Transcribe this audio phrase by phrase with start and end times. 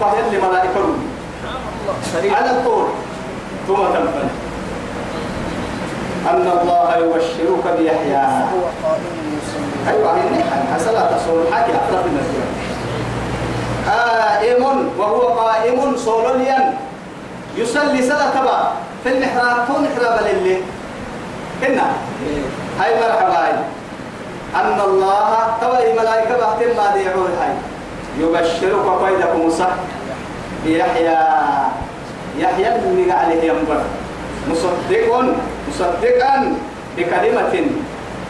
[0.00, 0.84] قهر لملائكة
[2.36, 2.86] على الطول
[3.68, 4.28] ثم تنفل
[6.30, 8.26] أن الله يبشرك بيحيى.
[9.88, 10.42] أيوة هي
[10.74, 12.24] حسنا تصور حكي أقرب من
[13.88, 14.62] قائم
[14.98, 16.74] وهو قائم صوليا
[17.56, 18.70] يصلي صلاة تبع
[19.04, 20.56] في المحراب تو محراب للي.
[21.62, 21.86] هنا.
[22.80, 23.52] هاي مرحبا هاي.
[24.54, 25.30] أن الله
[25.60, 27.52] توي ملائكة بحتم ما ديعون هاي.
[28.20, 29.70] يبشرك قيدكم صح.
[30.64, 31.18] بيحيى
[32.38, 33.80] يحيى اللي عليه ينبر
[34.50, 35.24] مصدق
[35.68, 36.52] مصدقا
[36.96, 37.54] بكلمة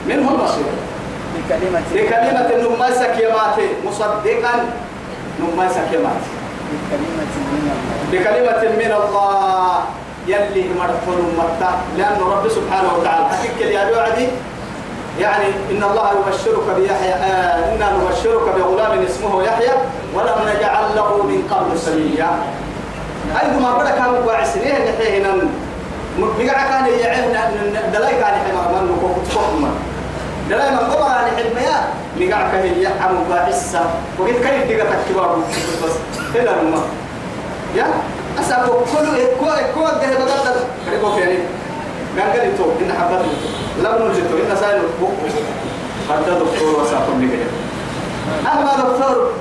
[0.09, 0.71] منه المصير
[1.37, 3.57] بكلمة بكلمة نما سكيمات
[3.87, 4.55] مصدقا
[5.41, 6.23] نما سكيمات
[6.73, 8.21] بكلمة من الله.
[8.21, 9.79] بكلمة من الله.
[10.29, 14.29] يلي مرحول متى لأن رب سبحانه وتعالى حكيك يا وعدي
[15.21, 19.73] يعني إن الله يبشرك بيحيى آه إنا نبشرك بغلام اسمه يحيى
[20.15, 22.31] ولم نجعل له من قبل سميا
[23.43, 25.35] أيضا ما بدك هم قاعسين نحيه هنا.
[26.19, 27.51] بقع كان يعهنا
[27.93, 29.71] دلاي كان حمر من نكوك تفهم
[30.51, 31.79] دلاي من قبر عن حلميا
[32.19, 33.81] بقع كان يعم قاعسة
[34.19, 35.39] وقيت كيف دقا تكتبار
[35.85, 35.93] بس.
[36.41, 36.83] هنا الماء
[37.77, 37.87] يا؟
[38.41, 39.07] أسأل كل
[39.41, 41.39] كل كل ده بدل كريكو يعني.
[42.19, 43.27] قال قال تو إن حبته
[43.83, 45.11] لا نرجتو إن سائل بوك
[46.11, 47.49] حتى دكتور وساقم كده
[48.53, 49.33] أما دكتور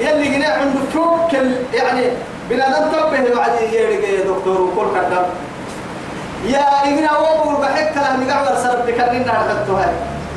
[0.00, 1.32] يلي جنا عنده فوق
[1.74, 2.04] يعني
[2.50, 5.26] بنادم تبه بعد يرجع يا دكتور وكل كذا
[6.44, 9.86] يا إجنا وابو بحك له مقعد سرب بكرنا حتى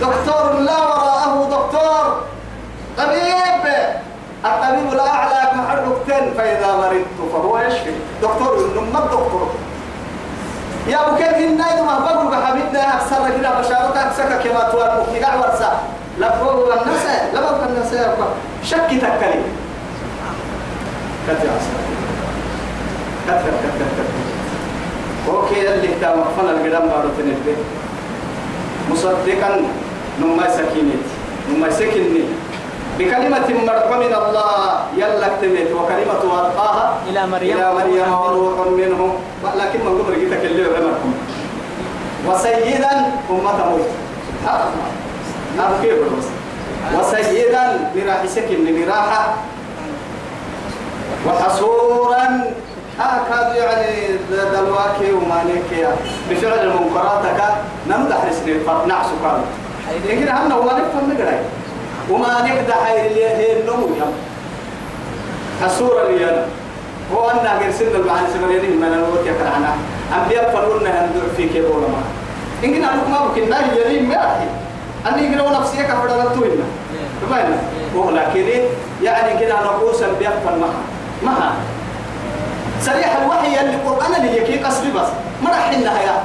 [0.01, 2.23] دكتور لا وراءه دكتور.
[2.97, 3.65] طبيب.
[4.45, 7.91] الطبيب لا أعلى محركتين فإذا مرضت فهو يشفي.
[8.21, 9.49] دكتور إنه ما الدكتور.
[10.87, 15.79] يا أبو كيف النايد ما بقول بحبيبنا أكثر كده بشارتك أكثر كما توار مكتقع ورسا
[16.19, 18.23] لا بقول الناس لا بقول الناس يا أبو
[18.63, 19.41] شك تكلي
[21.27, 21.73] كتير عسل
[23.27, 24.05] كتير كتير كتير
[25.29, 27.55] أوكي اللي تا مقفل القدام بارو تنبه.
[28.91, 29.61] مصدقا
[30.21, 31.05] نما سكينت
[31.49, 32.23] نما سكني
[32.99, 37.57] بكلمة مرحبا من الله يلا اكتبت وكلمة ألقاها إلى مريم.
[37.57, 39.01] إلى مريم وروح منه.
[39.55, 41.13] لكن من قبل جيتك اللي عمركم
[42.27, 42.93] وسيدا
[43.29, 43.89] أمة موت.
[45.81, 46.27] كيف بس
[46.99, 49.33] وسيدا براح سكن براحة
[51.27, 52.43] وحصورا.
[52.99, 55.87] هكذا يعني دلواكي ومانيكي
[56.29, 57.41] بفعل المنكراتك
[57.87, 59.41] نمدح رسل نعس قال
[60.09, 61.39] لكن هم وما نفهم نقرأ
[62.09, 64.13] وما نقدح هي النمو يم
[65.63, 66.45] حصورا لينا
[67.13, 69.75] هو أن غير سن المعنى سمريني من الوقت يكرهنا
[70.21, 72.03] أنبياء فلونا هندور فيك يقول ما.
[72.63, 74.45] إن كنا نقول ما بكنا يلين ما أحي
[75.07, 76.63] أني قلوا نفسي كفر نتوينا
[77.21, 77.55] بمعنى
[77.95, 78.47] ولكن
[79.03, 80.81] يعني كنا نقول أنبياء فلمها
[81.23, 81.51] ما
[82.81, 85.07] سريح الوحي اللي قرآن اللي يكي قصري بس.
[85.43, 86.23] ما راح يا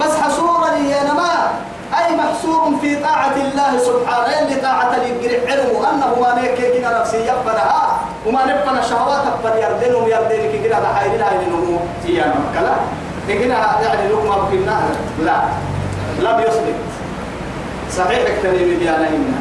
[0.00, 1.50] بس حصورا لي أنا ما.
[1.98, 4.38] أي محصور في طاعة الله سبحانه.
[4.42, 10.08] اللي طاعة للجرح علم أنه ما نيك كنا نفسي يبنها وما نبنى شهوات أبن يردنهم
[10.08, 12.74] يردن كي كنا بحير لا ينمو تيانا كلا.
[13.38, 14.80] كنا يعني لقمة بكنا.
[15.24, 15.36] لا.
[16.20, 16.76] لم يصدق
[17.92, 19.40] صحيح اكتني بديانا إنا.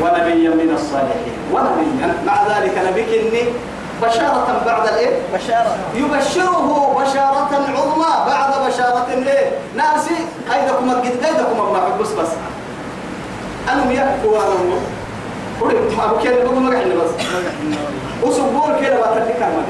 [0.00, 1.36] ونبيا من الصالحين.
[1.52, 2.14] ونبيا.
[2.26, 3.42] مع ذلك نبيك إني
[4.02, 5.76] بشارة بعد الإيه؟ بشارة.
[5.94, 8.26] يبشره بشارة عظمى.
[8.26, 10.16] بعد بشارة إيه؟ ناسي.
[10.50, 12.28] قيدكم الجد قيدكم ما بس بس.
[13.68, 14.78] أنا يحكوا أنا
[15.60, 17.10] قولي أبو كير بقول ما قحنا بس
[18.22, 19.64] وسبور كده بترك كلمة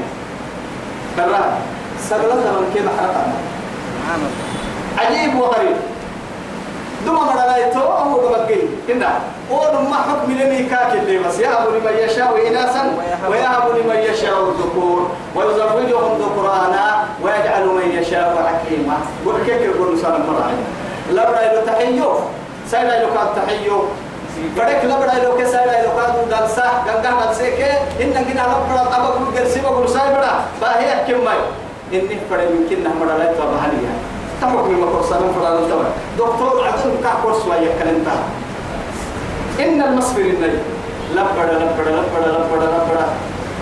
[1.17, 1.57] برا
[2.09, 3.25] سبلتنا من كده حركة
[4.97, 5.77] عجيب وغريب
[7.05, 9.09] دوما مرلايتو هو قبل كنا
[9.49, 11.39] قول ما حكم لمي كاك اللي بس.
[11.39, 12.83] يهب لمن يشاء إناثا
[13.29, 18.97] ويهب لمن يشاء الذكور ويزوجهم ذكرانا ويجعل من يشاء حكيما.
[19.25, 20.51] وكيف يقول سلام مرة
[21.11, 22.09] لا بد له تحيو
[22.71, 23.83] سيدا له كان تحيو.
[24.57, 27.59] بدك لا بد له كسيدا له كان دلسا غنغا دلسك
[28.01, 31.37] إن كنا لا بد أبا كل جلسي بقول سايبرا باهي كم ماي.
[31.93, 33.93] إني فرد من كنا مرلايتو بحاليا
[34.45, 35.85] تمك من سلام فرد التوى
[36.17, 38.23] دكتور عدل كاكور سوايا كلمتها
[39.59, 40.59] إن المصبر النبي
[41.15, 43.05] لبڑا لبڑا لبڑا لبڑا لبڑا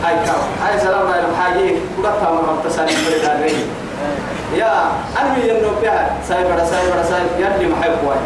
[0.03, 0.35] هاي كاو.
[0.63, 1.33] هاي سلام عليكم.
[1.39, 3.55] حاجي كلها مرة تسالي بريد عليه
[4.55, 6.19] يا أنا ينو بها.
[6.27, 7.27] سايبرا سايبرا سايب.
[7.39, 8.19] يلي محب واي.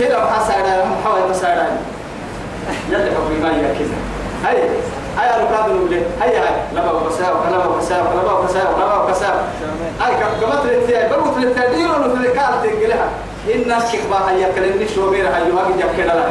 [0.00, 1.66] كده بحس على محاول مساعدة
[2.90, 3.98] يلي حبي ما يا كذا
[4.44, 4.68] هاي.
[5.16, 9.36] هاي الركاب اللي هاي هاي لما بساو لما بساو لما بساو لما بساو
[10.00, 13.08] هاي كم تلتي بقول تلتي ديرو نتلقى تنقلها
[13.54, 16.24] الناس كبار هيا كلمني شو بير هاي؟ واجي جاب كده لا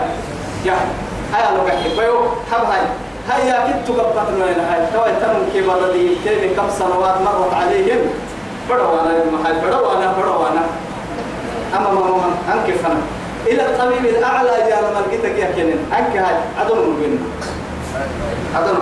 [0.65, 0.73] يا
[1.33, 2.19] هيا لو قحي بيو
[2.51, 2.81] حب هاي.
[3.29, 7.99] هيا كنت قبضت من هاي؟ توي تنم كي بردي تاني كم سنوات مرت عليهم.
[8.69, 10.63] بدوانا المحل بدوانا بدوانا
[11.77, 13.01] أما ما ما أنك فنا
[13.47, 16.35] إلى الطبيب الأعلى يا لما لقيتك يا كنن أنك هاي.
[16.59, 17.19] عدم مبين
[18.55, 18.77] عدم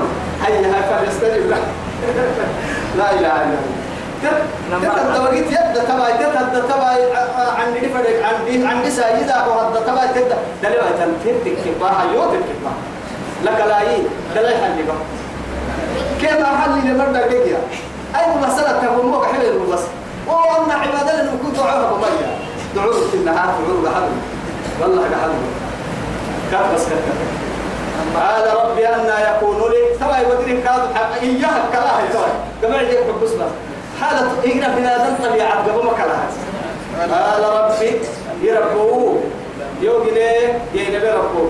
[0.46, 1.58] هيا هاي فليستجب له؟
[2.98, 3.84] لا إله إلا الله.
[4.24, 6.88] تتدوقيت يد تبع تتد تبع
[7.58, 12.80] عن فرق عن دي عن دي سايدة وهذا تبع تد دلوا تنتهي كباها يوت الكباها
[13.44, 13.98] لك لا يي
[14.36, 14.96] دلوا يحل بقى
[16.22, 17.58] كيف أحل اللي مرة جيجا
[18.16, 19.80] أي مسألة تقول مو حلو بس
[20.28, 22.38] وأن عبادة لأنه كنت دعوها بمية
[22.75, 24.10] دعوه في النهار دعوه بحل
[24.81, 25.31] والله بحل
[26.52, 27.00] كان بس كان
[28.16, 29.33] قال ربي أن يكون لي
[30.54, 30.80] يوديني كاد
[31.22, 32.28] إياها كلاه تبع
[32.62, 33.42] كما يجيك بس بس
[34.02, 36.28] حالة إجنا في هذا الطبيعة قبل ما كلها
[37.12, 38.00] قال ربي
[38.42, 39.20] يربوه
[39.82, 41.50] يوجي ليه ينبي ربوه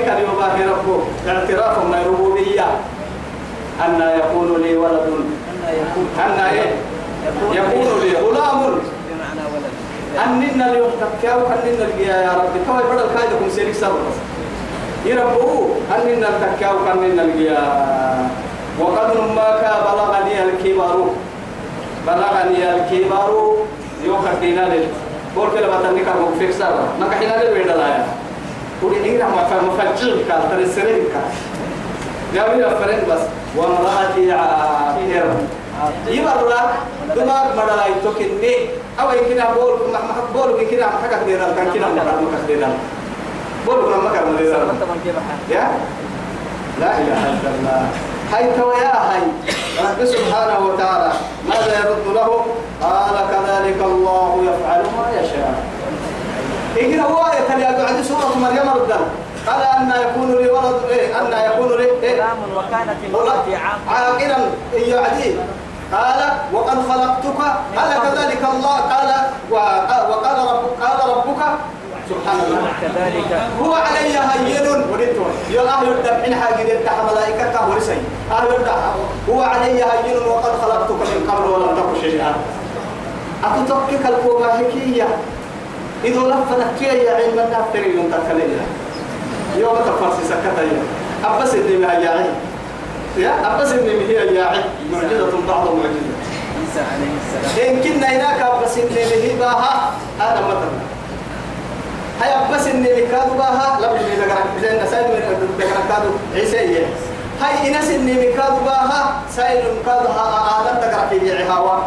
[0.00, 2.66] كان يباه ربوه اعتراف من الربوبية
[3.86, 5.12] أن يكون لي ولد.
[6.18, 6.72] أن إيه؟
[7.52, 8.78] يكون لي غلام.
[10.26, 12.58] أننا اليوم تكاو أننا يا ربي.
[12.66, 13.96] توي بدل كايدكم سيرك سبب؟
[15.04, 17.60] يربوه أننا تكاو أننا الجيا
[18.80, 19.48] وقد ما
[19.86, 21.06] بلغني الكبر
[22.06, 23.56] بلغني الكبر
[24.04, 24.70] يوكا دينار
[25.36, 28.04] بقول كلا بتني كم فيك سر ما كحينا لي بيدا لا
[28.82, 31.28] ودي إيه ما فهم مفجر كال ترى سرين كال
[32.34, 33.20] يا بيا فرن بس.
[33.56, 35.26] وامرأتي عاقر
[36.08, 36.54] يبرر
[37.16, 38.54] دماغ مدلا يتوكني
[39.00, 40.00] أو يمكن بقول ما
[40.34, 42.66] بقول يمكن حاجة كده كان كده ما كده
[43.66, 44.24] بقول ما كان
[45.50, 45.68] يا؟
[46.80, 47.86] لا إله إلا الله.
[48.32, 49.22] هاي تويا هاي
[49.84, 51.12] رب سبحانه وتعالى
[51.48, 52.44] ماذا يرد له؟
[52.82, 55.54] قال كذلك الله يفعل ما يشاء.
[56.76, 58.98] إيه هو يتلي بعد سورة مريم ردا.
[59.46, 62.22] قال أن يكون لي ولد إيه أن يكون لي إيه.
[62.56, 63.56] وكانت امرأتي
[63.88, 64.36] عاقلا.
[64.74, 65.34] يعدي.
[65.92, 67.40] قال وقد خلقتك.
[67.76, 68.76] قال كذلك الله.
[68.80, 69.10] قال
[69.50, 71.42] وق- وقال ربك قال ربك.
[72.10, 73.30] سبحان الله كذلك.
[73.62, 74.66] هو علي هين.
[74.92, 75.16] وديت
[75.50, 77.98] يا أهل الدم حاجة يدح ملائكة كهورسي
[78.30, 78.80] أهل الدم
[79.30, 82.34] هو علي هين وقد خلقتك من قبل ولم تك شيئا.
[83.44, 85.08] أتتوكك الكوبا حكية
[86.04, 88.66] إذا لفت يا علم الناس تريد تكلم
[89.56, 90.68] يوم تفرس سكتة
[91.24, 92.02] أبس إني هي.
[92.02, 92.26] يا
[93.18, 96.14] يا أبس إني هي يا معجزة بعض معجزة
[97.68, 100.73] إن كنا هناك أبس إني هي باها هذا هاي
[103.24, 104.44] مكادو باها لا بدي ذكرك.
[104.60, 106.86] زين سايد من ذكرك كادو عيسى
[107.40, 111.78] هاي إنس إني مكادو باها سايد مكادو ها آدم ذكرك يجي هوا.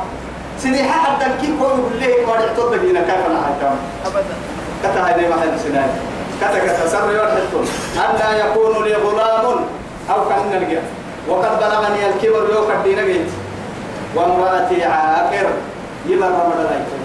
[0.59, 3.01] سنيحة حتى كي كل كله ما يعتقد بينا.
[3.01, 3.71] كيف أنا هاي
[4.05, 4.35] أبدا.
[4.83, 5.89] كتا هاي ما هاي سناي
[6.41, 7.67] كتا كتا سر يوحدون
[7.97, 9.45] أن يكون لي غلام
[10.09, 10.81] أو كأن نلقى
[11.27, 13.29] وقد بلغني الكبر يوم الدين جيت
[14.15, 15.47] وامرأتي عاقر.
[16.07, 16.99] يبر رمضان لايكم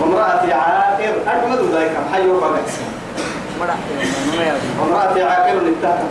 [0.00, 1.14] وامرأتي عاقر.
[1.26, 1.92] أجمد ذلك.
[4.36, 6.04] ما يعرف وامرأتي عاقر انتهى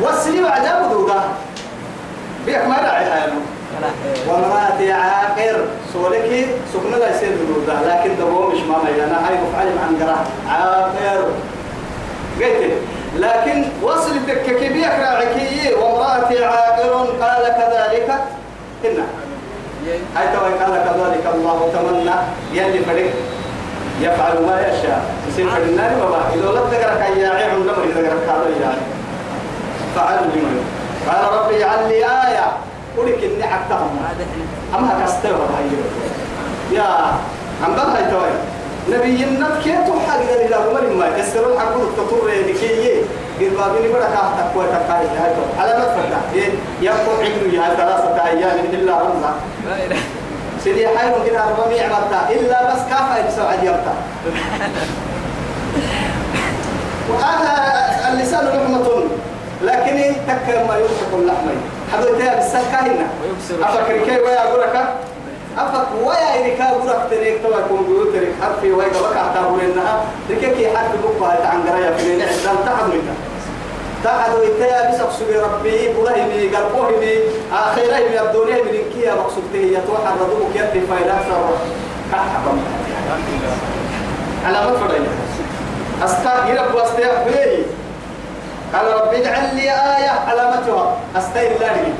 [0.00, 1.20] والسليم عجاب دودا
[2.46, 3.40] بيك ما داعي حيانو
[3.78, 3.90] كلا
[4.28, 5.64] وامرأتي عاقر.
[5.92, 10.18] سولك سكنة لا يصير دودا لكن دبو مش ماما أنا هاي مفعل عن قرا
[10.50, 11.24] عاقر.
[12.40, 12.72] قلت
[13.16, 16.92] لكن وصل التككي راعكي وامرأتي عاقر.
[17.20, 18.08] قال كذلك.
[18.84, 19.06] إنه
[20.16, 22.14] هاي توي قال كذلك الله تمنى
[22.52, 23.12] يلي فريق
[24.00, 25.00] يفعل ما يشاء.
[25.28, 28.80] يصير في النار وما إذا لا تقرأ يا عيب لما إذا قرأ هذا يعني
[29.96, 30.64] فعل لمن
[31.08, 32.46] قال ربي اجعل لي آية.
[32.96, 34.24] قولك إني حكتهم هذا
[34.78, 35.66] أما كستوى هاي؟
[36.78, 36.82] يا
[37.64, 38.30] عم بقى هاي توي
[38.98, 43.02] نبي النت كيف حق إلى عمر ما يسرون حقول التطور لكي
[43.40, 46.20] قربابين كاه تقوى تقاي هاي تو على ما فتح
[46.82, 48.92] يقول عقل هاي ثلاثة أيام إلا
[49.84, 49.96] إله
[50.64, 53.94] سيدي حير كده أربعمية عملتها إلا بس كافة يسوع عجبتها
[57.10, 59.02] وهذا اللسان لحمة
[59.62, 61.48] لكن تك ما يمسك اللحم
[61.92, 63.06] حضرتها بالسكة هنا
[63.62, 64.94] أفكر كي ويا أقولك
[65.58, 71.36] أفك ويا إنك أقولك تريك توا كمبيوتر حرفي ويا بك أعتبر إنها لكي حرف بقى
[71.42, 73.14] تعنقريا في نعم تحت منها
[74.04, 77.14] تحت ويتيا بس أقصد ربي بلهمي قلبوهمي
[77.52, 81.40] آخرهم يبدوني من كيا مقصودته يتوحى الرضوك يدي فايل أكثر.
[82.12, 82.52] كحبا
[84.46, 85.00] على ما فرق
[86.04, 87.62] أستغفر رب واستغفر
[88.74, 90.10] قال رب اجعل لي آية.
[90.28, 90.96] علامتها.
[91.16, 91.94] أستغفر الله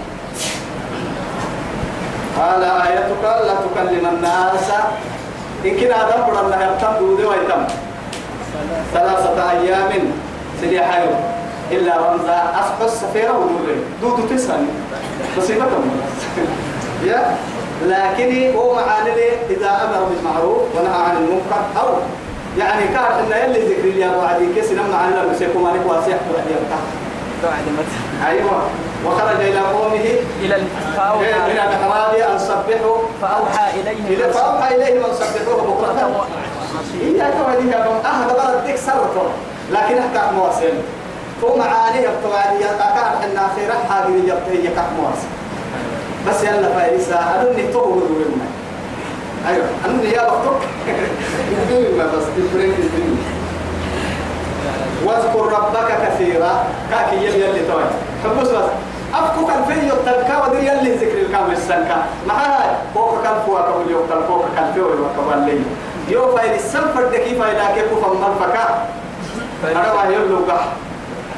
[2.36, 4.70] قال آيتك لا تكلم الناس؟
[5.64, 7.62] إن كنا بدل الله يبتم دودي ويتم.
[8.94, 10.12] ثلاثة أيام
[10.60, 11.10] سيدي حيو
[11.70, 14.66] إلا رمزا أصحى السفيرة ودورين دودو تسعني
[15.38, 15.66] مصيبة
[17.04, 17.36] يا.
[17.86, 19.10] لكن هو معاني
[19.50, 21.88] إذا أمر بالمعروف ونهى عن المنكر أو
[22.58, 26.16] يعني كان إن يلي ذكر لي أبو عدي كيس لما عن سيكون واسع.
[26.34, 26.54] وعدي
[27.42, 28.62] بعد ما أيوة.
[29.06, 30.06] وخرج إلى قومه
[30.42, 32.98] إلى المحراب أن سبحوا.
[33.22, 34.06] فأوحى إليهم.
[34.08, 36.26] إلى فأوحى إليهم أن سبحوه بكرة.
[37.02, 39.28] هي كمان هي بم أهل بلد ديك سرته
[39.72, 40.74] لكن أحكام مواصل
[41.42, 45.28] فهو معاني الطوالي كان حنا خير حاجة يبقى هي كحم مواصل
[46.28, 48.46] بس يلا فايسا أدوني تو ودورنا
[49.48, 50.22] أيوة أنا يا
[51.96, 53.24] ما بس تبرين الدنيا.
[55.04, 56.64] واذكر ربك كثيرا.
[56.90, 57.82] كاكي يلي يلي توي.
[58.24, 58.70] حبوس بس.
[59.14, 64.06] أفكو كان في يطلقا ودر يلي ذكر الكامل السنكا معها فوق كان فوق كان يوم
[64.28, 65.60] فوق كان فوق وكمان لي
[66.08, 68.86] يو فايل السنفر دكي فايل كيف فمن فكا
[69.64, 70.64] أنا ما يلو قح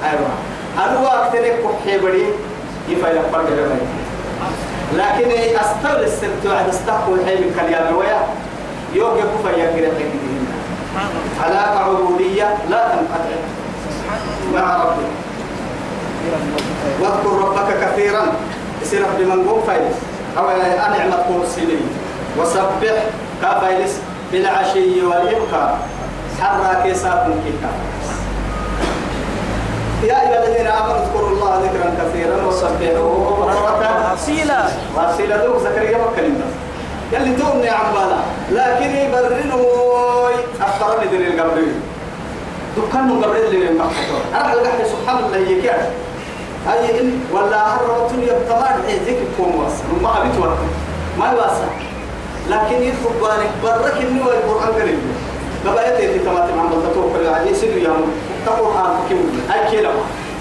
[0.05, 0.29] أيوة.
[0.87, 2.27] أنا وقت لك حبري
[2.89, 3.71] يفايل فرق جبل
[4.97, 8.19] لكن أستغل السبت وعد استقبل الحي من كليان ويا.
[8.95, 9.89] يوم يكون فيا كده
[11.45, 13.41] علاقة عبودية لا تنقطع.
[14.55, 15.20] مع ربك
[17.01, 18.23] واذكر ربك كثيرا.
[18.83, 19.97] يصير بمن قوم فايلس
[20.39, 21.89] أو أنعمة قوم السنين
[22.39, 23.05] وسبح
[23.43, 23.99] كفايلس
[24.33, 25.79] بالعشي والإبكار.
[26.41, 27.71] حرى كيساكم كيكا.
[30.03, 34.65] يا أيها الذين آمنوا اذكروا الله ذكرا كثيرا وسبحوه بكرة أصيلا
[34.97, 36.47] وأصيل دوك زكريا وكلمة.
[37.13, 41.81] يلي تومني عم بالا لكن يبرنوا أخبرني دير القبرين
[42.77, 45.91] دكان من قبرين اللي من مكتور أنا القحي سبحان الله يكاد
[46.69, 48.75] أي إن ولا هربتني يبتمار
[49.07, 49.85] ذكر كوم واسع.
[50.03, 50.59] ما أبيت وقت
[51.19, 51.71] ما واسع.
[52.51, 54.99] لكن يدخل بالك برك إنه القرآن قريب.
[55.67, 58.13] قبائل في تماتم عم بلتوه كل عادي سيدو يوم
[58.47, 59.91] تقول آن كم أي كلا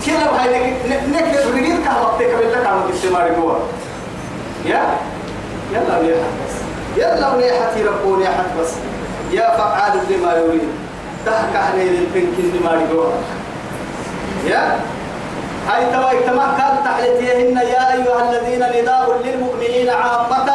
[0.06, 3.54] كلا هاي نك نك رجيل كهوتك قبل لك عم تستمر جوا
[4.66, 4.84] يا؟
[5.74, 6.56] يلا وليحت بس.
[6.98, 8.72] يلا وليحت يربون يحت بس.
[9.32, 10.70] يا فعال لما يريد.
[11.26, 13.12] تحك عليه البنك لما يقول
[14.48, 14.80] يا؟
[15.70, 20.50] هاي توا اجتماع كان تحلتيهن يا أيها الذين نداء للمؤمنين عامة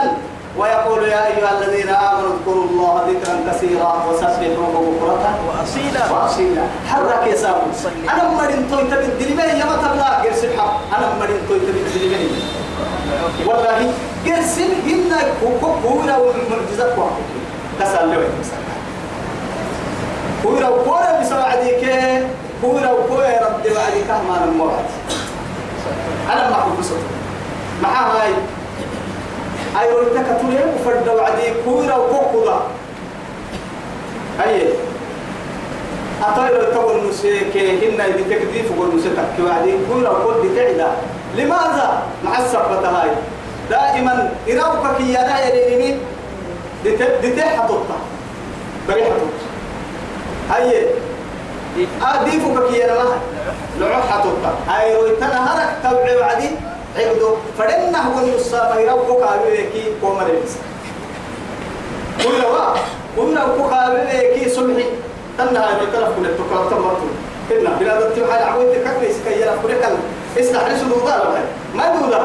[0.59, 6.12] ويقول يا أيها الذين آمنوا اذكروا الله ذكرا كثيرا وسبحوه بكرة وأصيلا.
[6.12, 6.62] وأصيلا.
[6.90, 7.62] حرك يا سامو
[8.11, 12.30] أنا مرين توي تبي الدليل يا ما تبلا قرسل حق أنا مرين توي تبي الدليل
[13.47, 13.92] والله
[14.26, 17.23] قرسل هنا كوكورا والمعجزات واحد
[17.80, 18.28] كسر له
[20.42, 21.85] كورا وكورا بسمع ديك
[22.64, 24.85] كورا وكورا رد وعديك ما المراد
[26.33, 26.99] أنا ما أقول بصوت
[27.83, 28.33] مع هاي.
[29.80, 32.61] أي ولتك تولي وفرد وعدي كورا وكوكولا
[34.47, 34.68] أي
[36.23, 40.90] أطير تقول نسيك هنا يدي تكذيف وقول نسيتك وعدي كورا وكل تعدى
[41.37, 43.11] لماذا؟ مع السبتة هاي.
[43.71, 45.97] دائما إراوكك يا لا يليني
[46.85, 47.97] دي حطوطة
[48.88, 49.44] بري حطوطة
[50.50, 50.87] هاي.
[52.02, 53.19] أديفك كي أنا ما
[53.81, 56.50] لعو حطوطة هاي رويتنا هرك توعي وعدي
[56.97, 60.52] عبدو فدنا هو النصاب يروكو كابيكي كوما لبس
[62.25, 62.75] كل وا
[63.16, 64.85] كل وا كابيكي صبحي
[65.38, 67.07] تنا هاي بتلف كل التكالب تمرتو
[67.49, 69.97] كنا بلا دتي حال عويت كبس كي يلف كل كل
[70.40, 72.21] اسمع ليش دودا ما دودا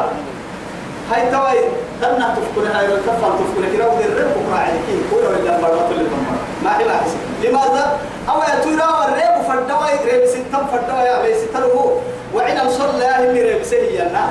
[1.11, 1.59] هاي تواي
[2.01, 6.37] تنا تفكر هاي الكفر تفكر كده ودي الرب وقاعد كي كل ولا مرات اللي تمر
[6.63, 7.11] ما هي لاحظ
[7.43, 12.01] لماذا؟ أو يا ترى والرب فردوا رب ستة فردوا يا بس ستة
[12.35, 14.29] وعنا صلى اللي رب سهينا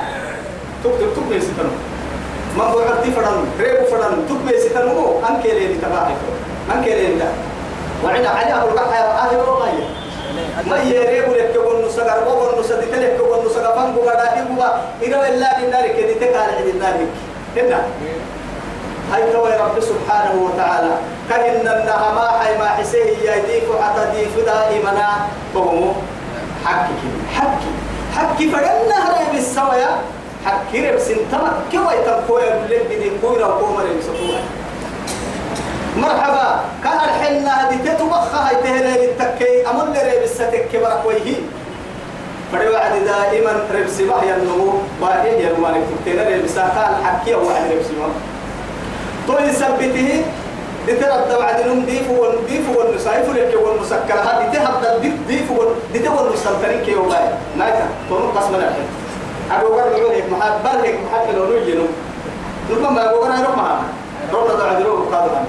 [0.84, 1.64] تكتب تكتب ستة
[2.58, 6.16] ما هو عدي فرن رب فرن تكتب ستة مو أنك اللي تبعك
[6.74, 7.28] أنك اللي ده
[8.04, 9.72] وعنا علي أبو القحة أهل والله
[10.66, 14.62] ما يريبو لك كون نسغر وكون نسدي تلك كون نسغر فان بو غدا بو
[15.02, 16.94] إلى إلا النار كدي تكال عند النار
[17.56, 17.82] هنا
[19.12, 20.92] هاي تو رب سبحانه وتعالى.
[21.30, 24.92] كأن النها ما حي ما حسيه يديك حتى دي دائما.
[25.54, 25.92] فهمو
[26.64, 26.94] حكي
[27.36, 27.72] حكي.
[28.16, 29.90] حكي فجنة هرب السويا
[30.46, 34.00] حكي رب سنتما كوا يتنقويا بالله بدي كويرا وكوما رب
[35.96, 36.48] مرحبا.
[36.84, 40.70] كان الحنة هذه تتبخها تهري التكي أمر ريب الستك
[41.06, 41.36] ويهي.
[42.52, 44.72] فدي وعد دائما ريب سباه ينمو.
[45.00, 45.66] واهي ينمو.
[45.66, 48.12] أنك تبتين ريب ساكال حكي أو واحد ريب سباه
[49.28, 50.24] تو يثبته
[50.88, 56.94] لترد بعد نم ديف والديف والنسايف لك والمسكرة هذه تهبد الديف ديف والديف والمسلطنين كي
[56.94, 58.88] والله نايتا تونو قسم الحين
[59.52, 61.84] أبو قرر يقولك محاد برهك محاد لو نجنو
[62.70, 63.82] ربما أبو قرر يروح معنا.
[64.32, 65.44] ربنا دعا دروب قادما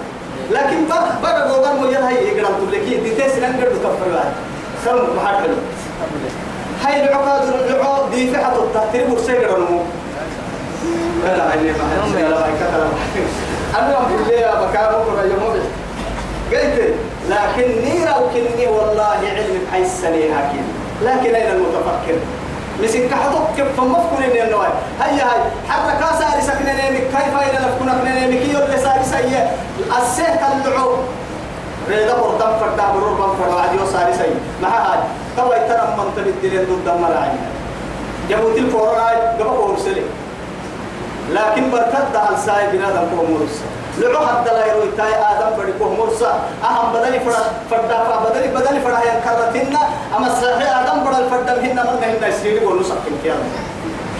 [0.52, 4.08] لكن بقى بقى جوغان مو يلا هي يقدر تقول لك دي تيس لأن قد كفر
[4.16, 4.32] واحد
[4.86, 5.56] خلوا محل
[6.84, 9.82] هاي العقاد العقاد دي في حد التحتير برسيل رنمو
[11.38, 15.54] لا عيني ما لا أنا أقول لي يا بكار بكرة يوم
[16.52, 16.94] قلت
[17.30, 19.04] لكن نيرا وكني والله
[19.38, 20.64] علم حي السنة هكذا
[21.02, 22.18] لكن أين المتفكر؟
[22.84, 24.68] مسك كحطك كيف فمفكر إن النوع
[25.02, 29.48] هيا هاي حركة ساري سكنين كيف إذا لفكنا كنين مكي ولا ساري سيء
[30.02, 30.36] السه
[30.66, 30.96] تلعو.
[31.90, 35.00] ريدا برتم فردا برور بام فردا عديو ساري سيء مع هاي؟
[35.38, 37.32] توا يترم من تبدل ضد دم راعي
[38.30, 39.10] جابوا تل فورا
[39.40, 40.02] قبل فورسلي
[41.34, 43.66] لكن برتد على ساي بنادم كوم مرسا
[44.00, 48.80] لعو حتى لا يروي تاي آدم بدي كوم مرسا أهم بدني فرد فردا فبدني بدني
[48.82, 49.80] فردا هي كرتنا
[50.18, 53.38] أما صحيح آدم بدل فردا هنا من هنا يصير يقولوا سكين كيان.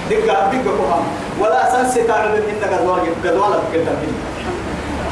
[0.10, 1.04] دقة دقة كوهم
[1.40, 3.92] ولا أساس تعمل من هنا قدوال قدوال كده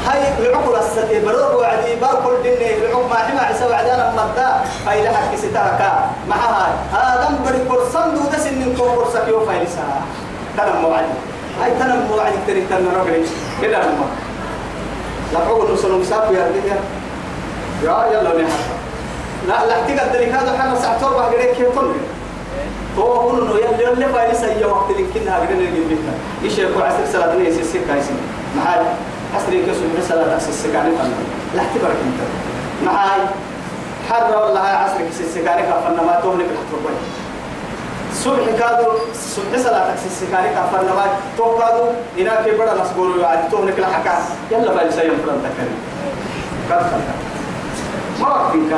[0.06, 4.48] هاي العقل الستي برور وعدي باركل دني العقل ما حما عسى وعدانا مدى
[4.86, 6.72] هاي لها كستاركا مع هاي.
[6.94, 9.84] آدم بدي كورسان دودس إن كوم كورسك يوم فايلسا
[10.56, 10.84] تنم
[11.62, 13.26] هاي تنم موعدي تري تنم رجلي
[13.62, 14.06] كده هم.
[15.32, 18.06] لا حول نصل مساق يا رجل يا.
[18.12, 18.58] يلا نحن
[19.48, 21.92] لا لا تقدر هذا حنا بحق كيف تقول
[22.96, 25.98] تو هو إنه يلي يلي فايلسا يا وقت اللي كنا هجرنا نجيب
[26.44, 28.16] إيش يكون عسر سلطة يسير كايسين
[28.56, 28.82] محل
[29.34, 31.10] حسري كسر مثلا تأسيس سكاني فن
[31.56, 32.20] لا اعتبرك أنت.
[32.86, 33.20] معاي.
[34.10, 36.78] حر والله عصر كسر سكاني فن ما تهلك الحطر
[38.24, 41.04] صبح كادو صبح صلاة تأسيس سكاني فن ما
[41.38, 41.84] تو كادو
[42.18, 44.14] إنا في بڑا نسبورو يعد تهلك الحكا
[44.50, 45.74] يلا بقى لسيم فرن تكري
[46.70, 46.86] قد
[48.20, 48.72] ما وقتك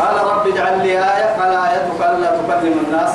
[0.00, 3.12] قال رب اجعل لي آية قال آيتك ألا تكلم الناس.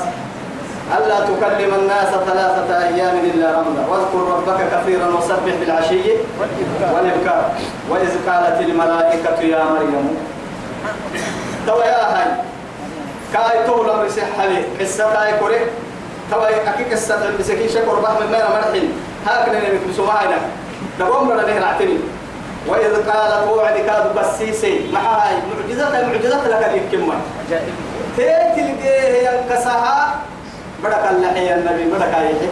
[0.97, 6.03] ألا تكلم الناس ثلاثة أيام إلا رمضا واذكر ربك كثيرا وسبح بالعشي
[6.93, 7.43] والإبكار.
[7.89, 10.17] وإذ قالت الملائكة يا مريم.
[11.67, 12.29] توا يا هاي.
[13.33, 15.59] كاي تولى مرسي حلي قصة هاي كوري.
[16.31, 18.93] توا أكيد قصة المسكين شكر بحر من مينا مرحين.
[19.27, 20.37] هاكنا نمك بسمعنا
[20.99, 21.97] دقوم بنا نهر عتني
[22.67, 24.91] وإذ قالت وعد كاد بسيسي.
[24.93, 27.13] مع هاي معجزة معجزة لك الكمة
[28.17, 30.15] تيتي ينكسها
[30.83, 32.49] بدك اللحية النبي بدك عليه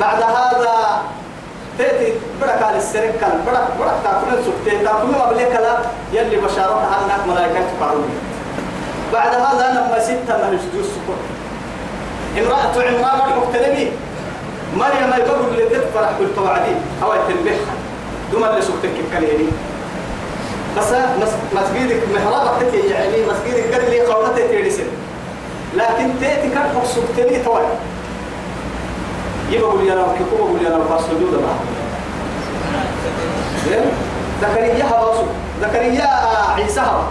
[0.00, 1.02] بعد هذا
[1.78, 2.12] تأتي
[2.42, 2.78] بدك على
[3.20, 3.44] كان.
[3.46, 5.78] بدك بدك تاكل سكتة تاكل ما بليك لا.
[6.12, 8.04] يلي بشارتها أنك ملائكة تقارني
[9.12, 11.18] بعد هذا لما ستة الجدود سكر.
[12.42, 13.90] امرأة عمران المختلمي
[14.76, 17.74] مريم يقول اللي تفرح كل توعدي أو تنبحها
[18.32, 19.48] دوم اللي سكتك كليني.
[20.78, 20.84] بس
[21.54, 24.86] مسجدك محرابك تكي يعني مسجدك قال لي قولتك تيرسل
[25.76, 27.62] لكن تأتي كان حق سكتني توي
[29.50, 31.56] يبقى قول يا رب كيف قول يا رب السجود بقى
[34.42, 35.22] زكريا هباسو
[35.62, 36.08] زكريا
[36.56, 37.06] عيسى هبا.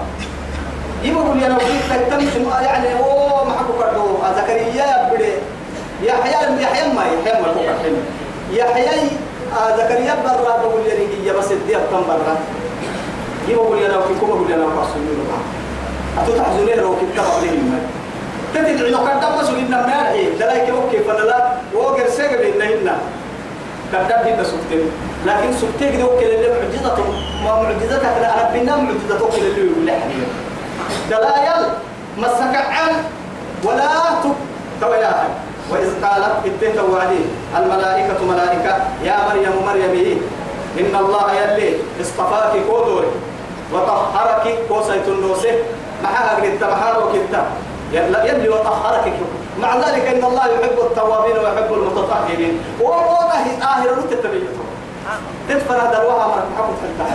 [1.06, 5.32] يبقى قول يا رب كيف تم يعني هو ما حكوا كردو زكريا بدي
[6.04, 7.90] يحيى يحيى ما يحيى ما كوكا
[8.52, 9.10] يحيى
[9.78, 12.38] زكريا برا بقول يا رب بس الديار كم برا.
[13.50, 17.80] يبقى قول يا رب كيف قول يا رب السجود بقى أتوتحزنين لو كنت تبغى لهم
[18.54, 22.98] تدعي لو دم مسؤول إنما ناري دلاك أوكي فلا وقر سجل إنهن
[23.92, 24.44] كذاب هنا.
[24.44, 24.90] سكتين
[25.26, 26.98] لكن سكتين كده أوكي اللي معجزة.
[27.44, 30.14] ما معجزتك أنا بنا معجزة أوكي اللي يقول لحني
[31.10, 31.62] دلايل
[32.18, 32.92] مسك عن
[33.64, 33.90] ولا
[34.24, 34.36] تب
[34.82, 35.28] توياها
[35.72, 37.22] وإذ قالت اتيت وعدي
[37.58, 40.22] الملائكة ملائكة يا مريم مريم
[40.80, 43.08] إن الله يلي اصطفاك كودوري
[43.74, 45.54] وطهرك كوسيت النوسه
[46.04, 47.46] معها قد تبحر وكتاب
[47.94, 49.14] يبلي وطهرك.
[49.62, 52.60] مع ذلك إن الله يحب التوابين ويحب المتطهرين.
[52.82, 54.48] ووضع آهر تتبين
[55.50, 57.08] تدفر هذا الوها مرة محمد فتح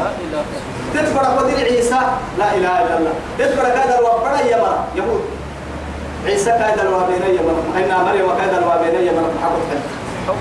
[0.95, 2.01] تدفر قدر عيسى
[2.39, 3.15] لا إله إلا الله.
[3.39, 5.23] تدفر كذا الوبر يا مرة يهود.
[6.27, 10.35] عيسى كذا الوابين مرة إن مريم كذا الوابين مرة محمد فتح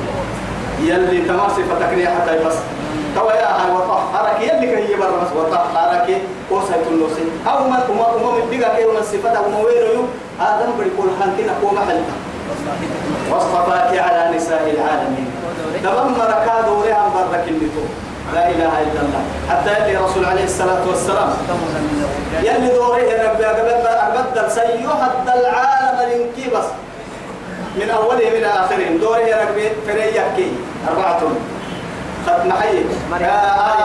[0.79, 2.55] يلي تماسي فتكني حتى يبص
[3.15, 5.31] توا يا هاي وطهرك يلي كي يبر بس.
[5.35, 6.07] وطهرك
[6.51, 7.77] وسيت النوسي أو ما
[8.35, 10.03] من بيجا كي ومن صفة أو مويرو
[10.41, 12.15] آدم بيقول هانتنا قوم حلتا
[13.31, 15.27] واصطفاك على نساء العالمين.
[15.83, 17.83] دمر كادوا ريها برك النتو
[18.33, 19.21] لا إله إلا الله.
[19.49, 21.29] حتى يلي رسول عليه الصلاة والسلام.
[22.43, 26.65] يلي دوريه ربي أبدل سيهد العالم لنكي بس
[27.75, 28.97] من أولهم إلى آخرهم.
[29.01, 30.51] دوريه ربي فريكي
[30.87, 31.21] أربعة.
[32.27, 32.45] قد
[33.21, 33.39] يا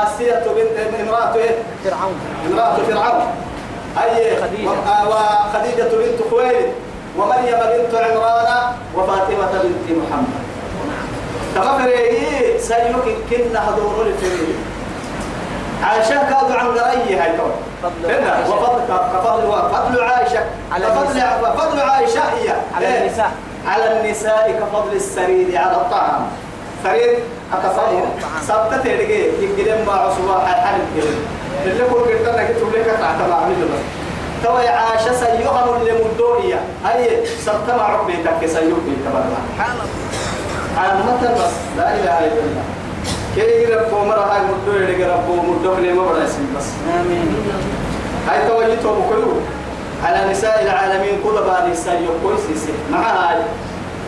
[0.04, 1.50] آسية بنت امرأة إيه؟
[1.84, 2.14] فرعون.
[2.52, 3.26] امرأة فرعون.
[4.02, 4.32] أي.
[4.66, 6.68] و- وخديجة بنت خويلد.
[7.18, 8.72] ومريم بنت عمران.
[8.96, 10.44] وفاطمة بنت محمد.
[11.54, 14.56] تمام فريقي سيوك كنا هدور الفريق
[15.82, 17.44] عائشة كادوا عن قرية هاي تو
[17.82, 18.14] فضل.
[18.52, 20.44] وفضل كفضل فضل عائشة.
[20.72, 21.54] على النساء.
[21.58, 22.54] فضل عائشة هي.
[22.76, 23.30] على إيه؟ النساء.
[23.66, 26.26] على النساء كفضل السرير على الطعام.
[26.84, 27.18] سرير؟
[27.52, 28.00] أكفضل
[28.48, 29.20] سبتة تلقي.
[29.20, 30.80] يقدم مع عصبة حال
[31.66, 33.80] اللي كل كده أنا كتب لك تعتمع عمل بس.
[34.44, 39.24] توا يا عائشة سيهم اللي مدوية هاي سبتة مع ربي تك سيهم بيتبرع
[40.76, 42.64] عامة بس لا إله إلا الله
[43.34, 46.66] كي يربو مرة هاي مدو يربو مدو كلمة بلا اسم بس
[47.00, 47.28] آمين
[48.28, 49.32] هاي توجيته بكلو
[50.04, 53.36] على نساء العالمين كل بعد نساء يقوي سيسي مع هاي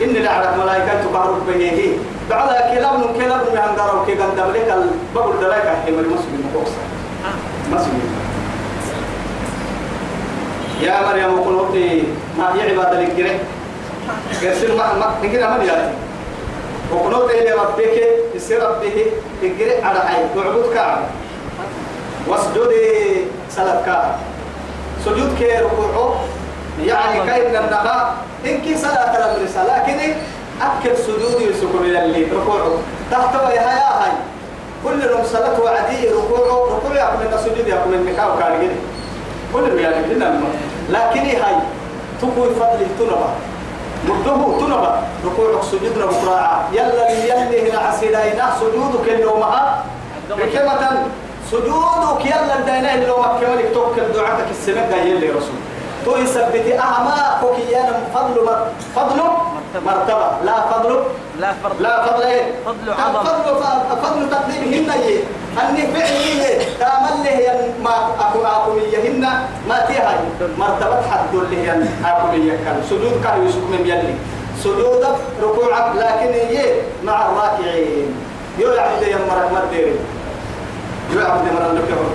[0.05, 1.99] إن لعرف ملائكة تبارك به
[2.31, 6.83] بعد كلام من كلام من هنجر وكي قدم لك البقول دلائك حمل مسلم مقصر
[7.73, 8.01] مسلم
[10.83, 12.03] يا مريم قلوبي
[12.39, 13.41] ما هي عبادة لك
[14.43, 16.06] قرسل ما ما نقرأ ما
[16.93, 18.03] وقنوت إلى ربك
[18.35, 19.07] يصير ربه
[19.43, 20.27] يقرأ على عين.
[20.37, 20.99] وعبود كعب.
[22.29, 24.15] واسجدي صلاة كعب.
[25.05, 26.15] سجود كي ركوعه.
[26.85, 28.15] يعني كاين النها
[28.47, 30.15] إن كي صلاة الرسالة لكن
[30.63, 32.79] أكل سجود يسكن اللي ركوعه.
[33.11, 34.13] تحت يا هاي.
[34.85, 36.77] كل يوم صلاة وعدي ركوعه.
[36.77, 38.77] ركوع يأكل من السجود يأكل من مكاو كان كده.
[39.55, 40.31] كل يعني كده.
[40.91, 41.57] لكن هاي
[42.21, 43.31] تقوي فضل تنبا
[44.09, 49.85] مدوه تنبا ركوع سجود ركوع يلا يلي هنا عسيداينا سجودك اللي معها
[50.31, 51.07] حكمة
[51.51, 55.61] سجودك يلا دينا اللي مكملك توكل دعاتك السنة اللي رسول.
[56.07, 58.67] تو يثبتي أهما كوكيانا فضل مر...
[58.97, 59.21] فضل
[59.87, 60.27] مرتبة.
[60.45, 61.03] لا فضل
[61.41, 63.25] لا فرض لا فضل إيه؟ فضل عظم.
[63.25, 63.65] فضل
[64.03, 65.21] فضل تقديمهن إيه؟
[65.63, 67.91] أني فعلي تامل له ما
[68.21, 69.21] أكو أكويهن
[69.69, 70.17] ما تيهاي
[70.59, 71.71] مرتبة حد هي
[72.05, 74.15] أكوية كان سجود كان يسكم يلي.
[74.65, 75.07] سجود
[75.43, 78.15] ركوع لكن هي مع الراكعين.
[78.59, 79.97] يو يعبد يمرك مديري
[81.13, 82.11] يو يعبد يمرك لكهم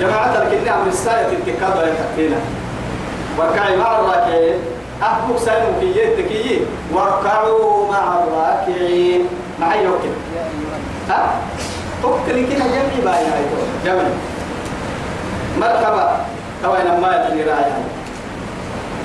[0.00, 2.36] جماعة الكلمة عم الساية التكاد ولا تكفينا
[3.40, 4.58] واركعي مع الراكعين
[5.02, 9.28] أحبك سالم في يدك واركعوا مع الراكعين.
[9.60, 10.08] معي يوكل
[11.08, 11.32] ها؟
[12.02, 13.24] توكل كده جمعي باي
[13.84, 14.12] جمعي
[15.60, 16.10] مرتبة
[16.62, 17.82] توين ما يتني رايا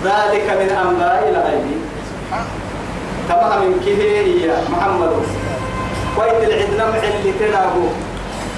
[0.04, 1.82] ذلك من أنباء الغيب.
[3.30, 5.12] تمام من كهي محمد.
[6.18, 7.88] ويت العدنا محل تلاقو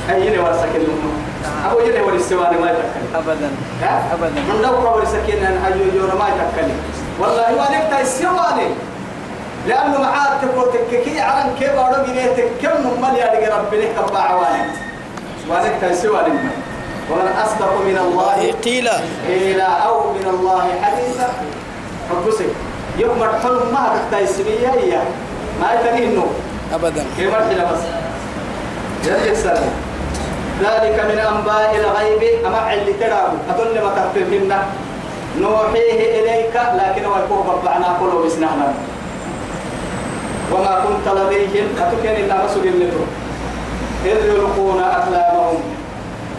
[0.10, 1.12] أيني ورسك الأمة
[1.72, 3.10] أبو يني ورسواني ما يتكلم.
[3.16, 3.50] أبدا.
[3.82, 4.42] ها؟ أبدا.
[4.42, 6.80] من لو كبر سكين أن أيو يورا ما يتكلم.
[7.20, 8.70] والله ما نكتا السواني
[9.68, 13.18] لأنه معاه تقول تككي عن كيف أرد جنيتك كم من
[13.58, 14.64] ربي لك أبا عواني
[15.50, 16.34] ونكتا السواني
[17.12, 18.90] ومن أصدق من الله قيل.
[19.28, 21.28] قيل أو من الله حديثا.
[22.10, 22.48] حبسي
[22.98, 25.02] يوم مرحل ما تكتا السبية هي.
[25.62, 26.28] ما يتني إنه
[26.74, 27.06] أبدا.
[27.18, 27.80] كيف مرحلة بس؟
[29.08, 29.87] يا سلام.
[30.62, 32.46] ذلك من أنباء الغيب.
[32.46, 34.60] أما اللي تراه أظن ما تفهمنا
[35.41, 36.56] نوحيه إليك.
[36.56, 38.74] لكن هو يكون ربعنا كله بسنهنا
[40.52, 43.04] وما كنت لديهم أتكن إلا مسؤول النتو
[44.06, 45.60] إذ يلقون أقلامهم.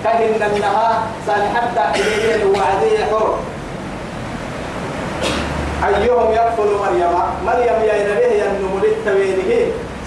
[0.04, 3.34] كهن النها سنحدى إليه وعدي حر.
[5.86, 7.14] أيهم يكفل مريم؟
[7.46, 9.50] مريم يا نبيه ينمو للتوينه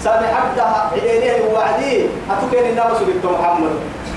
[0.04, 3.74] سنحدى إليه وعدي أتكن إلا مسؤول محمد.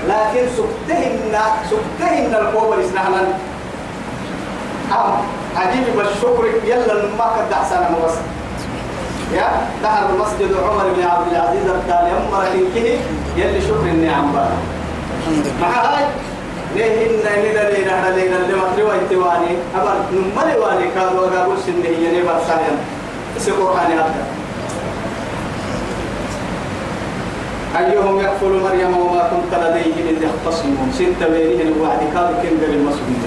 [0.08, 1.38] لكن سكتهن
[1.70, 3.22] سكتهن الكوبر إسنهنا
[4.92, 5.12] أم
[5.56, 8.20] عجيب بالشكر يلا ما قد أحسن موسى
[9.34, 9.48] يا
[9.82, 12.98] دخل المسجد عمر بن عبد العزيز الثاني أمر كه
[13.36, 14.48] يلي شكر النعم بقى
[15.60, 16.04] مع هاي
[16.74, 21.84] ليه إن ليلة ليلة ليلة اللي ما تروى انتواني أبر نملي واني كانوا قابل سنه
[22.48, 22.78] سنين
[23.38, 24.14] في القرآن هذا
[27.78, 30.92] أيهم يكفل مريم وما كنت لديهم إذ يختصمون.
[30.94, 33.18] ستة بينهم وعد كانوا كن قبل مسجد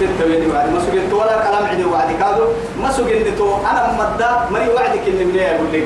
[0.00, 2.46] ستة بيني وعد مسجد ولا كلام عدي وعد كانوا
[2.78, 3.32] مسجد
[3.70, 5.84] أنا مدة مري وعدك اللي من أقول لك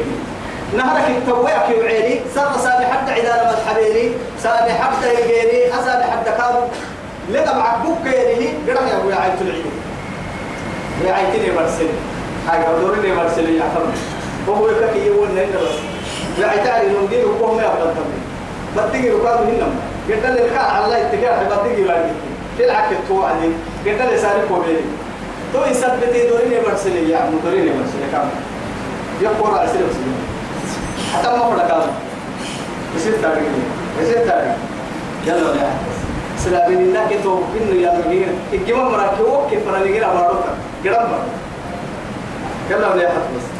[0.76, 4.10] نهرك التويك يوعيني سر سابي حتى عدالة مدحبيني
[4.42, 5.74] سابي حتى يجيني.
[5.74, 6.66] أسابي حتى كانوا
[7.32, 9.64] لقى معك بوك يليه قرأ يا أبويا عيت العيد
[11.06, 11.88] يا عيتني مرسل
[12.48, 13.92] حاجة ودورني مرسل يا حرم
[14.48, 15.95] وهو يكفي يقول لنا بس
[16.38, 18.20] لا عتاري لو دي وقوم يقدر تبي
[18.77, 19.68] بدي ركاب هنا
[20.09, 22.11] قلت له كان على اتكاه بدي يلاقي
[22.59, 23.51] تلعب التو علي
[23.87, 24.85] قلت له ساري كوبيري
[25.53, 28.29] تو يثبت دوريني مرسل يا عم دوريني مرسل كام
[29.22, 30.14] يقول على سير مسلم
[31.14, 31.83] حتى ما فدا كام
[32.96, 33.42] يصير تاريخ
[34.03, 34.57] يصير تاريخ
[35.27, 35.70] يلا يا
[36.44, 40.53] سلامين الله كتو إنه يا مجيء الجمال مراكبه كيف أنا نجينا باروكا
[40.85, 41.09] قدام
[42.70, 43.55] يلا يا بس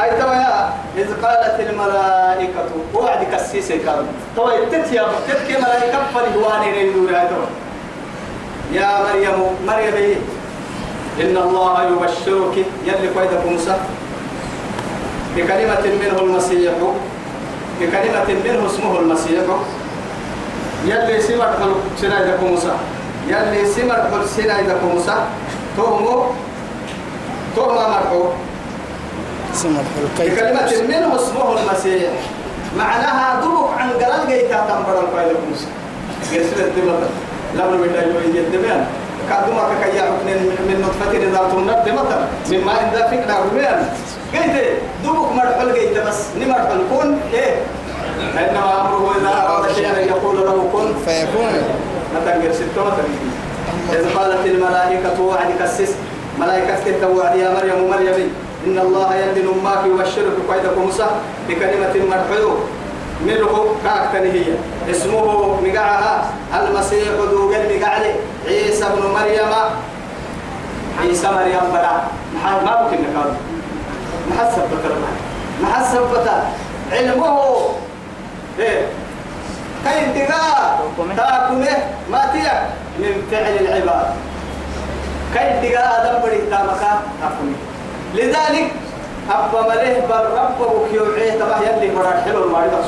[0.00, 4.04] هاي توا يا إذ قالت الملائكة وعد كسيسة كانوا
[4.36, 7.46] توا يتت يا بتت كي ملائكة فلهواني ريدور هاي توا
[8.72, 10.16] يا مريم مريم إيه؟
[11.20, 12.56] إن الله يبشرك.
[12.86, 13.76] يلي قيدك موسى.
[15.36, 16.72] بكلمة منه المسيح
[17.80, 19.42] بكلمة منه اسمه المسيح.
[20.86, 22.72] يلي سمر حل سنايدك موسى.
[23.28, 25.16] يلي سمر حل سنايدك موسى.
[25.76, 26.24] تومو
[27.56, 28.22] تومو مرحو
[29.54, 32.10] سمع الكيف بكلمة منه اسمه المسيح.
[32.78, 35.66] معناها دبك عن قلال جيتا تنبر القيد موسى
[36.32, 37.10] قرسل الدمتر
[37.54, 38.86] لم نبدا يوين الدمان
[39.28, 40.38] كادوما كيا عكنين
[40.68, 43.88] من نطفة إذا تمنى الدمتر مما إن ذا فكرة رميان
[44.32, 44.54] قيت
[45.04, 46.20] دبك مرحل جيتا بس.
[46.40, 47.54] نمرحل كون إيه؟
[48.38, 50.94] إنما أمره إذا أراد شيئا أن يقول له كن.
[51.06, 51.52] فيكون.
[52.14, 52.92] نتنقر ستة
[53.92, 55.92] إذ قالت الملائكة وعدك السس.
[56.40, 58.34] ملائكة تتوعد يا مريم مريم.
[58.66, 61.06] إن الله يدن ماك يبشرك قيدك موسى
[61.48, 62.50] بكلمة مرحلو
[63.26, 64.44] منه كاكتن هي.
[64.90, 66.24] اسمه مقعها.
[66.54, 68.14] المسيح ذو قلب مقعلي
[68.46, 69.52] عيسى بن مريم.
[71.00, 71.92] عيسى مريم بلا.
[72.44, 73.30] ما ممكن نقال
[74.30, 74.92] محسب بكر
[75.62, 76.42] محسب بكر
[76.92, 77.38] علمه.
[78.58, 78.86] إيه.
[79.84, 80.80] كاين دقاء
[81.16, 81.78] تاكله
[82.10, 82.52] ما تيك
[82.98, 84.06] من فعل العباد.
[85.34, 87.73] كاين دقاء آدم بدي تامكا تاكله
[88.14, 88.72] لذلك
[89.30, 92.84] أبا مليه بل ربه كيوعية تبع يلي مراد حلو المعرض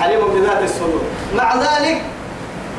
[0.00, 1.02] عليم بذات الصدور.
[1.36, 2.02] مع ذلك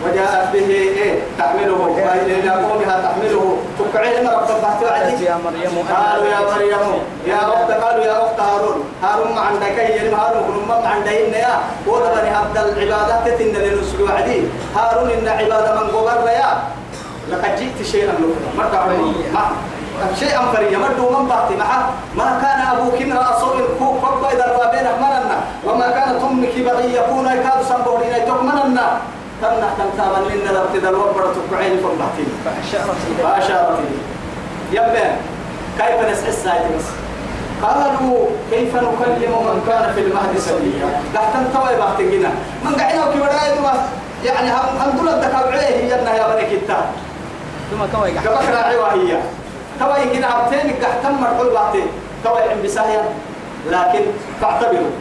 [0.05, 1.97] وجاءت به إيه؟ تحمله.
[2.25, 3.57] إلى قومها تحمله.
[3.79, 8.83] تقعين رب البحث قالت يا مريم قالوا يا مريم يا أخت قالوا يا أخت هارون.
[9.03, 11.59] هارون ما عندك يا هارون كل ما عندهن يا.
[11.87, 14.41] ودبني عبد العبادات تتن للرسل وعدي.
[14.75, 16.51] هارون إن عبادة من قبر يا.
[17.31, 18.13] لقد جئت شيئا
[18.57, 19.45] ما تعلمون ما.
[20.19, 20.87] شيئا فريا ما
[21.19, 26.23] من بعتي معه؟ ما كان أبوك امرأ صوب كوك فبا إذا رابين أحمرنا وما كانت
[26.23, 28.87] أمك بغي يكون يكاد سنبورين تؤمننا
[29.41, 33.79] تمنع تنتابا لنا لابتدى الوبرة تقعين فبعتي فأشارت فأشارت
[34.71, 35.11] يبين
[35.77, 36.85] كيف نسعى الساعة بس؟
[37.63, 42.29] قالوا كيف نكلم من كان في المهد سبيا قحت انتوى بحتقنا
[42.65, 43.39] من قعنا وكبراء
[44.25, 46.85] يعني هم هم دول الدكابعيه هي يا بني كتاب.
[47.71, 49.17] ثم كوي قبك راعي هي
[49.79, 51.87] توي كنا عبتين قحت مرحول بعتين
[52.23, 53.03] توي عم بساهيا
[53.69, 54.01] لكن
[54.41, 54.91] فاعتبروا.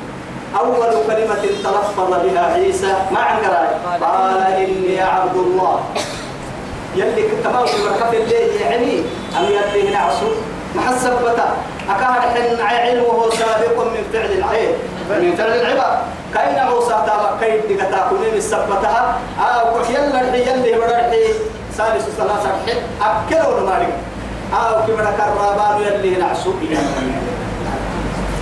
[0.60, 3.38] أول كلمة تلفظ بها عيسى ما عن
[4.02, 5.80] قال إني عبد الله.
[6.96, 9.02] يلي كنت في مركب الليل يعني
[9.38, 10.26] أم يلي هنا عصر؟
[10.74, 11.56] محسب بتا.
[11.90, 14.72] أكاد حن علمه سابق من فعل العين
[15.10, 15.98] من فعل العباد
[16.34, 19.18] كاين موسى تابا كاين دقتا كونين السبتها.
[19.40, 21.24] أو يلا الحي يلي برحي
[21.76, 23.92] سالس ثلاثة حين أكلوا نمارك.
[24.54, 26.50] أو كبر كرابان يلي عصر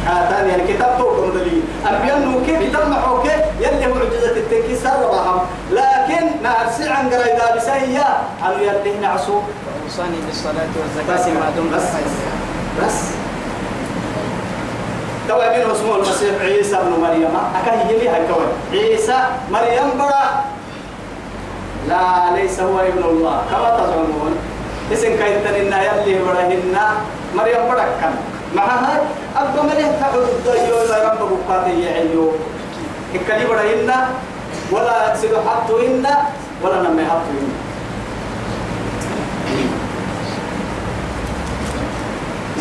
[0.08, 1.62] آتاني يعني كتاب توكم دليل.
[1.90, 5.40] أنبياء نوكي كتاب محوكي يلي معجزة التنكي سربهم
[5.70, 8.06] لكن نارسي عن قرايدا بسهية
[8.46, 9.40] أنو يلي نعسو
[9.84, 11.82] أوصاني بالصلاة والزكاة ما دمت بس
[12.82, 12.94] بس.
[15.28, 17.36] توا منه اسمه المسيح عيسى ابن مريم.
[17.62, 18.22] أكاه يلي هاي
[18.72, 19.18] عيسى
[19.50, 20.44] مريم برا.
[21.88, 23.42] لا ليس هو ابن الله.
[23.50, 24.36] كما تزعمون.
[24.92, 26.76] اسم كايتن إن يلي برهن
[27.34, 28.14] مريم برا كان
[28.54, 29.00] مع هاي
[29.36, 32.32] أبا مليه تعود الدايو إلى رب بقاتي يعيو.
[33.14, 33.90] هكذا برهن
[34.72, 36.06] ولا سيدو حطو إن
[36.62, 37.48] ولا نمي حطو إن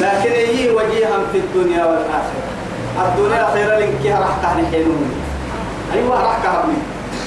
[0.02, 2.44] لكن هي وجيها في الدنيا والآخرة.
[3.06, 5.12] الدنيا خير لك راح تهني حلوم
[5.94, 6.78] أيوة راح كهبني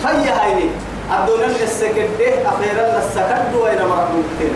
[0.03, 0.71] فهي هايني
[1.19, 4.51] الدنيا من السكدة أخيرا السكد وين مرة كتير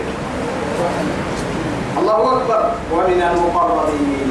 [1.99, 2.71] الله أكبر.
[2.93, 4.29] ومن المقربين.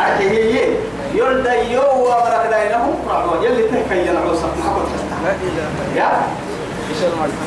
[0.00, 0.74] هذه هي.
[1.14, 3.44] يلد يو ومرك دينهم فرعون.
[3.44, 4.48] يلي تحكي العوصة
[5.26, 6.10] إله يا.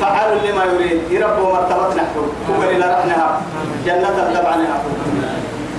[0.00, 1.00] فعال لما يريد.
[1.10, 2.26] يربوا مرتبة نحكم.
[2.48, 3.40] كبر إلى رحنها
[3.86, 4.92] جنة تبع نحكم.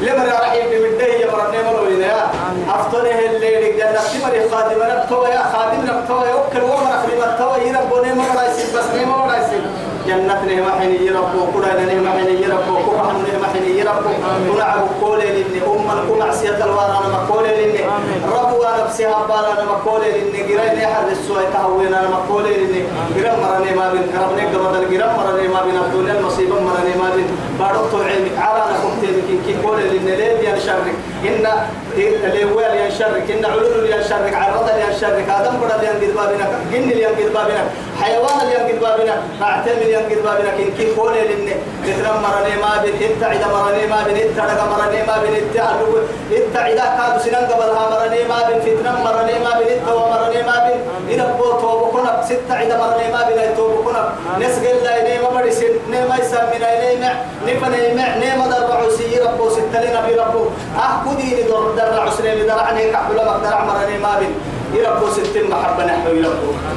[0.02, 2.32] لما راح يبني بديه يا مرني ملو يا.
[2.70, 4.02] أفطره الليل جنة.
[4.12, 5.44] تمر خادم نبتوى يا.
[5.54, 9.64] خادم نبتوى يوكل ومر خدمة توى يربوا نيم رايسين بس نيم رايسين
[10.08, 14.14] جنة نيم حين يربوا كل نيم حين يربوا كل نيم حين يربوا
[14.54, 17.76] تلعب كل لين أم الكم معصية الوارا أنا مقول لين
[18.36, 22.86] ربوا نفسها بارا أنا مقول لين جيران يحر السوء تهوين أنا مقول لين
[23.16, 27.28] جيران مرني ما بين كربني قبل جيران مرني ما بين الدنيا المصيبة مرني ما بين.
[27.62, 29.54] بارو علمك على أنا كنت يمكن كي
[29.90, 30.96] لين لين يعني ينشرك.
[31.30, 31.46] إن
[32.42, 33.32] الوال ينشرك.
[33.32, 34.34] إن علول ينشرك.
[34.34, 35.30] عرض ينشرك.
[35.30, 37.64] آدم قد ينقذ بابنا جن ينقذ بابنا
[38.02, 41.50] حيوان ينقذ بابنا معتمر ينقذ بابنا كن كي قولي لن
[41.86, 45.80] تترم مرني ما بن اتعد مرني ما بن اتعد مرني ما بن اتعد
[46.32, 50.78] اتعد كادو سنان قبلها مرني ما بن فتنم مرني ما بن اتوى مرني ما بن
[51.10, 54.04] إذا بوتو بكنا ستة عد مرني ما بن اتوى بكنا
[54.40, 55.74] نسقل لا نيما مرسل.
[55.92, 57.12] نيما يسمينا نيما
[57.54, 60.44] نفنا نيما نيما درعو سي ربو ستلنا في ربو.
[60.78, 64.32] أه كدي در درعو سليم درعني كحبلا مقدر عمرني ما بن
[64.74, 66.12] يربو ستين محبة نحو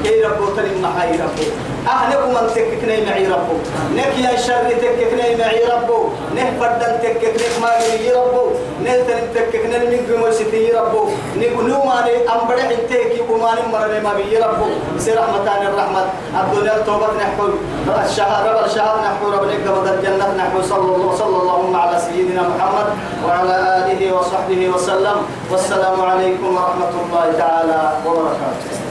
[0.03, 3.57] كي ربو تلم محا يربو أهلكم من تككني معي ربو.
[3.97, 5.99] نك يا شر تككني معي ربو.
[6.37, 7.71] نه بدن تككني ما
[8.01, 8.45] يربو
[8.85, 11.03] نه تن تككني من بمسيتي ربو.
[11.37, 14.67] نقولوا ما لي أم بدح تكي وما مرني ما بي ربو.
[14.99, 16.03] سير رحمتان الرحمة
[16.41, 17.43] الدنيا توبة نحو
[18.05, 22.89] الشهر رب الشهر نحو رب نقبض الجنة نحو صلى الله صلى الله على سيدنا محمد
[23.27, 25.17] وعلى آله وصحبه وسلم.
[25.51, 28.84] والسلام عليكم ورحمة الله تعالى وبركاته.